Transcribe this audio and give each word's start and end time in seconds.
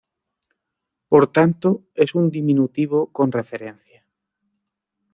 Por 1.09 1.27
tanto 1.27 1.83
es 1.93 2.15
un 2.15 2.31
diminutivo 2.31 3.11
con 3.11 3.31
referencia. 3.31 4.03